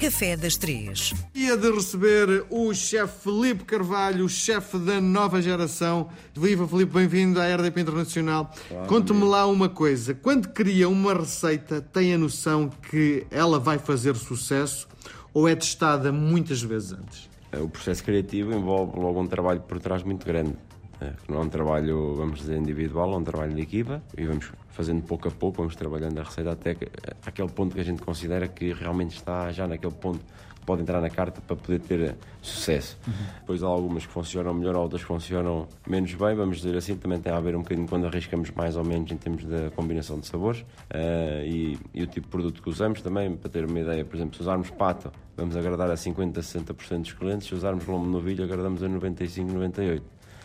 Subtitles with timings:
[0.00, 1.12] Café das Três.
[1.34, 6.08] Dia de receber o chefe Felipe Carvalho, o chefe da nova geração.
[6.34, 8.50] Viva Felipe, bem-vindo à RDP Internacional.
[8.88, 14.16] Conte-me lá uma coisa: quando cria uma receita, tem a noção que ela vai fazer
[14.16, 14.88] sucesso
[15.34, 17.28] ou é testada muitas vezes antes?
[17.62, 20.54] O processo criativo envolve logo um trabalho por trás muito grande.
[21.00, 24.52] É, não é um trabalho, vamos dizer, individual, é um trabalho de equipa e vamos
[24.68, 26.88] fazendo pouco a pouco, vamos trabalhando a receita até que,
[27.24, 30.20] aquele ponto que a gente considera que realmente está já naquele ponto
[30.60, 32.98] que pode entrar na carta para poder ter sucesso.
[33.06, 33.12] Uhum.
[33.40, 37.18] Depois há algumas que funcionam melhor, outras que funcionam menos bem, vamos dizer assim, também
[37.18, 40.26] tem a ver um bocadinho quando arriscamos mais ou menos em termos da combinação de
[40.26, 44.04] sabores uh, e, e, o tipo de produto que usamos também, para ter uma ideia,
[44.04, 48.06] por exemplo, se usarmos pato, vamos agradar a 50, 60% dos clientes, se usarmos lombo
[48.06, 50.02] novilho, agradamos a 95, 98%.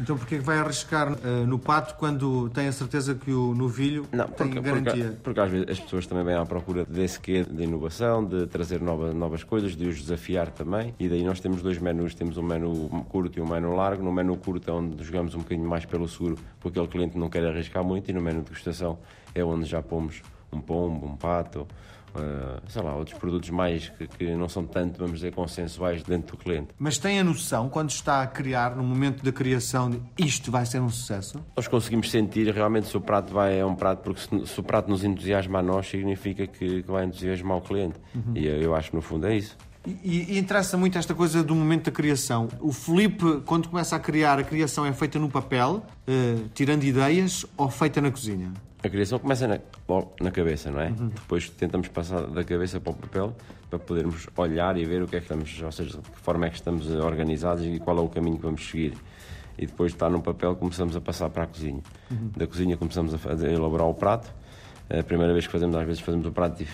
[0.00, 4.06] Então porquê que vai arriscar uh, no pato quando tem a certeza que o novilho
[4.12, 5.04] não, tem porque, garantia?
[5.04, 8.46] Porque, porque, às vezes as pessoas também vêm à procura desse quê de inovação, de
[8.46, 10.94] trazer novas, novas coisas, de os desafiar também.
[10.98, 14.02] E daí nós temos dois menus, temos um menu curto e um menu largo.
[14.02, 17.28] No menu curto é onde jogamos um bocadinho mais pelo seguro, porque aquele cliente não
[17.28, 18.98] quer arriscar muito, e no menu de degustação
[19.34, 21.66] é onde já pomos um pombo, um pato,
[22.68, 26.42] sei lá, outros produtos mais que, que, não são tanto, vamos dizer, consensuais dentro do
[26.42, 26.68] cliente.
[26.78, 30.66] Mas tem a noção, quando está a criar, no momento da criação, de isto vai
[30.66, 31.40] ser um sucesso?
[31.56, 34.62] Nós conseguimos sentir realmente se o prato vai, é um prato, porque se, se o
[34.62, 37.96] prato nos entusiasma a nós, significa que, que vai entusiasmar o cliente.
[38.14, 38.32] Uhum.
[38.34, 39.56] E eu acho que no fundo é isso.
[40.02, 42.48] E, e, interessa muito esta coisa do momento da criação.
[42.60, 47.46] O Felipe, quando começa a criar, a criação é feita no papel, uh, tirando ideias,
[47.56, 48.52] ou feita na cozinha?
[48.82, 49.58] A criação começa na,
[50.20, 50.88] na cabeça, não é?
[50.88, 51.08] Uhum.
[51.08, 53.34] Depois tentamos passar da cabeça para o papel
[53.68, 56.46] para podermos olhar e ver o que é que estamos, ou seja, de que forma
[56.46, 58.94] é que estamos organizados e qual é o caminho que vamos seguir.
[59.58, 61.82] E depois de estar no papel começamos a passar para a cozinha.
[62.10, 62.30] Uhum.
[62.36, 64.32] Da cozinha começamos a, fazer, a, elaborar o prato.
[64.88, 66.68] A primeira vez que fazemos, às vezes fazemos o prato e,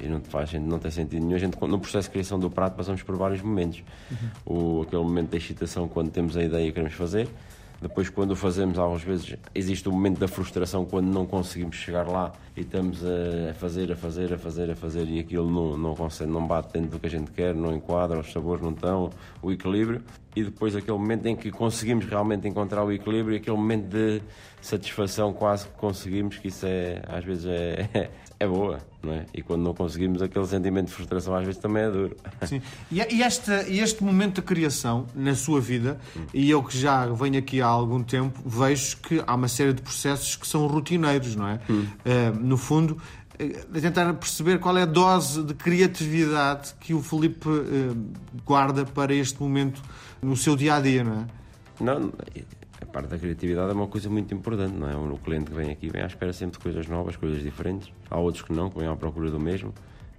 [0.00, 1.34] e não, faz, não tem sentido nenhum.
[1.34, 3.82] A gente, no processo de criação do prato passamos por vários momentos.
[4.10, 4.78] Uhum.
[4.78, 7.28] O, aquele momento da excitação quando temos a ideia que queremos fazer
[7.80, 12.08] depois, quando o fazemos, às vezes existe o momento da frustração quando não conseguimos chegar
[12.08, 15.94] lá e estamos a fazer, a fazer, a fazer, a fazer e aquilo não, não
[15.94, 19.10] consegue, não bate dentro do que a gente quer, não enquadra, os sabores não estão,
[19.40, 20.02] o equilíbrio.
[20.38, 24.22] E depois aquele momento em que conseguimos realmente encontrar o equilíbrio e aquele momento de
[24.60, 29.26] satisfação quase que conseguimos, que isso é, às vezes é, é boa, não é?
[29.34, 32.16] E quando não conseguimos, aquele sentimento de frustração às vezes também é duro.
[32.46, 32.62] Sim.
[32.88, 36.26] E, este, este momento de criação na sua vida, hum.
[36.32, 39.82] e eu que já venho aqui há algum tempo, vejo que há uma série de
[39.82, 41.60] processos que são rotineiros, não é?
[41.68, 41.84] Hum.
[41.84, 42.96] Uh, no fundo,
[43.40, 47.96] uh, tentar perceber qual é a dose de criatividade que o Felipe uh,
[48.44, 49.82] guarda para este momento
[50.22, 51.26] no seu dia a dia, não é?
[51.80, 52.12] Não,
[52.80, 54.96] a parte da criatividade é uma coisa muito importante, não é?
[54.96, 57.92] O cliente que vem aqui vem à espera sempre de coisas novas, coisas diferentes.
[58.10, 59.72] Há outros que não, que vêm à procura do mesmo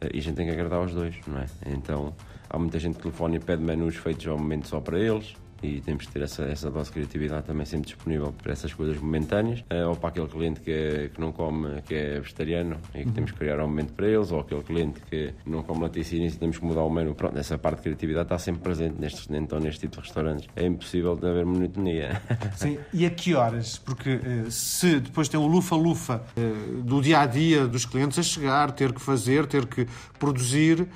[0.00, 1.46] eh, e a gente tem que agradar aos dois, não é?
[1.66, 2.14] Então
[2.48, 5.80] há muita gente que telefona e pede menus feitos ao momento só para eles e
[5.80, 9.60] temos que ter essa, essa dose de criatividade também sempre disponível para essas coisas momentâneas,
[9.60, 13.06] uh, ou para aquele cliente que, é, que não come, que é vegetariano e que
[13.06, 13.12] uhum.
[13.12, 16.38] temos que criar um momento para eles, ou aquele cliente que não come laticínios e
[16.38, 17.14] temos que mudar o menu.
[17.14, 20.48] Pronto, essa parte de criatividade está sempre presente nestes, então, neste tipo de restaurantes.
[20.54, 22.20] É impossível de haver monotonia.
[22.56, 23.78] Sim, e a que horas?
[23.78, 28.22] Porque uh, se depois tem o lufa-lufa uh, do dia a dia dos clientes a
[28.22, 29.86] chegar, ter que fazer, ter que
[30.18, 30.86] produzir.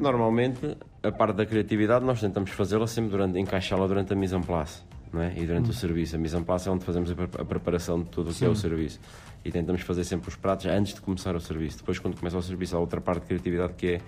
[0.00, 4.42] Normalmente a parte da criatividade nós tentamos fazê-la sempre durante, encaixá-la durante a mise en
[4.42, 4.82] place
[5.12, 5.32] não é?
[5.36, 5.70] e durante hum.
[5.70, 6.16] o serviço.
[6.16, 8.54] A mise en place é onde fazemos a preparação de tudo o que é o
[8.54, 9.00] serviço.
[9.44, 11.78] E tentamos fazer sempre os pratos antes de começar o serviço.
[11.78, 14.00] Depois, quando começa o serviço, há outra parte de criatividade que é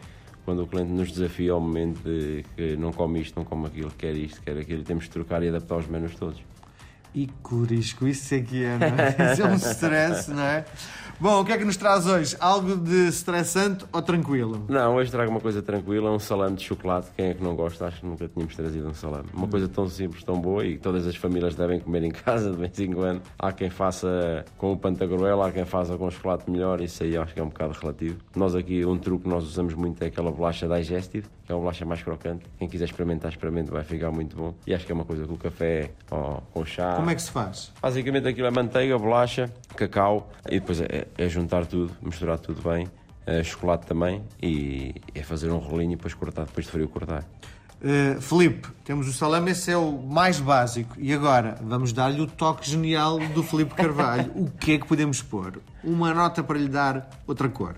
[0.45, 3.91] quando o cliente nos desafia ao momento de que não come isto, não come aquilo,
[3.97, 6.41] quer isto, quer aquilo, temos de trocar e adaptar os menus todos.
[7.15, 9.15] E curisco, isso é que é, não é?
[9.33, 10.65] Isso é um stress, não é?
[11.21, 12.37] Bom, o que é que nos traz hoje?
[12.41, 14.67] Algo de estressante ou tranquilo?
[14.69, 17.09] Não, hoje trago uma coisa tranquila, um salame de chocolate.
[17.17, 17.87] Quem é que não gosta?
[17.87, 19.29] Acho que nunca tínhamos trazido um salame.
[19.33, 22.51] Uma coisa tão simples, tão boa e que todas as famílias devem comer em casa
[22.51, 23.23] de vez em quando.
[23.39, 27.17] Há quem faça com o pantagruel, há quem faça com o chocolate melhor, isso aí
[27.17, 28.19] acho que é um bocado relativo.
[28.35, 31.61] Nós aqui, um truque que nós usamos muito é aquela bolacha digestive, que é uma
[31.61, 32.45] bolacha mais crocante.
[32.59, 34.53] Quem quiser experimentar, experimente, vai ficar muito bom.
[34.67, 36.97] E acho que é uma coisa com o café, ou com chá.
[36.97, 37.73] Como é que se faz?
[37.81, 42.87] Basicamente aquilo é manteiga, bolacha, cacau e depois é, é juntar tudo, misturar tudo bem,
[43.27, 47.25] é, chocolate também e é fazer um rolinho e depois cortar, depois de frio cortar.
[47.85, 50.95] Uh, Felipe, temos o salame, esse é o mais básico.
[50.99, 54.33] E agora, vamos dar-lhe o toque genial do Felipe Carvalho.
[54.35, 55.61] o que é que podemos pôr?
[55.83, 57.77] Uma nota para lhe dar outra cor.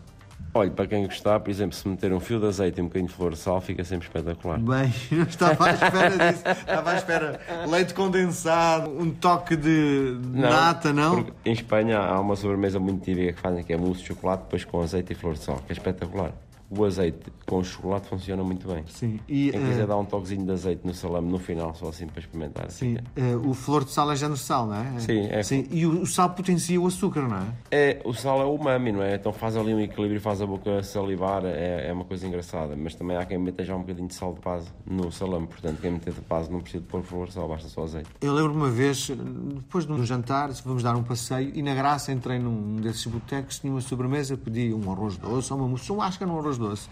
[0.57, 3.09] Olha, para quem gostar, por exemplo, se meter um fio de azeite e um bocadinho
[3.09, 4.59] de flor de sal, fica sempre espetacular.
[4.59, 6.43] Bem, não estava à espera disso.
[6.49, 7.41] Estava à espera.
[7.69, 11.27] Leite condensado, um toque de não, nata, não?
[11.45, 14.65] Em Espanha há uma sobremesa muito típica que fazem, que é mousse de chocolate, depois
[14.65, 16.33] com azeite e flor de sal, que é espetacular.
[16.71, 18.85] O azeite com o chocolate funciona muito bem.
[18.89, 19.21] Sim.
[19.29, 22.07] E, Quem quiser uh, dar um toquezinho de azeite no salame no final, só assim
[22.07, 22.71] para experimentar.
[22.71, 24.99] sim, uh, o flor de sal é género sal, não é?
[24.99, 25.43] Sim, é.
[25.43, 25.67] Sim.
[25.71, 27.47] E o, o sal potencia o açúcar, não é?
[27.71, 29.15] É, o sal é o umami, não é?
[29.15, 32.75] Então faz ali um equilíbrio, faz a boca salivar, é, é uma coisa engraçada.
[32.77, 35.81] Mas também há quem meta já um bocadinho de sal de base no salame, portanto,
[35.81, 38.09] quem meter de base não precisa de pôr flor de sal, basta só azeite.
[38.21, 42.13] Eu lembro uma vez, depois de um jantar, vamos dar um passeio, e na graça
[42.13, 46.19] entrei num desses botecos, tinha uma sobremesa, pedi um arroz doce, ou uma moção, acho
[46.19, 46.89] que era um doce.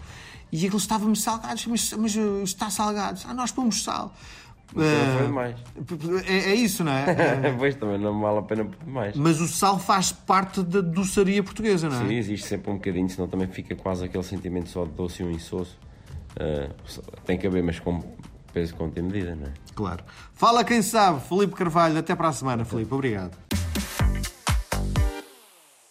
[0.51, 3.19] E aquilo estava-me salgado, mas, mas uh, está salgado.
[3.25, 4.13] Ah, nós pomos sal.
[4.67, 5.55] Foi Uh, demais.
[6.27, 7.53] é, é isso, não é?
[7.57, 9.15] pois também não vale a pena mais.
[9.15, 12.07] Mas o sal faz parte da doçaria portuguesa, não é?
[12.07, 15.25] Sim, existe sempre um bocadinho, senão também fica quase aquele sentimento só de doce e
[15.25, 15.77] um insosso.
[16.39, 16.69] Ah,
[17.25, 18.01] tem que haver, mas com
[18.53, 19.53] peso, e medida, não é?
[19.73, 20.03] Claro.
[20.33, 21.97] Fala quem sabe, Felipe Carvalho.
[21.97, 22.93] Até para a semana, Felipe.
[22.93, 23.37] Obrigado.